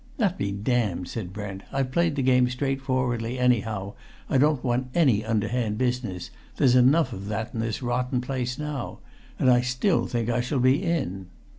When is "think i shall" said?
10.07-10.57